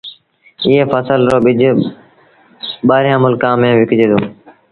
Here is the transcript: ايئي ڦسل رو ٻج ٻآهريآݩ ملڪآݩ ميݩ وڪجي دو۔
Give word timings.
ايئي 0.65 0.83
ڦسل 0.91 1.21
رو 1.31 1.37
ٻج 1.45 1.61
ٻآهريآݩ 2.87 3.21
ملڪآݩ 3.23 3.59
ميݩ 3.61 3.77
وڪجي 3.79 4.05
دو۔ 4.11 4.19